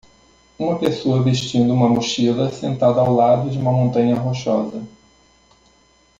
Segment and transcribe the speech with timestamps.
[0.57, 4.81] uma pessoa vestindo uma mochila sentado ao lado de uma montanha rochosa.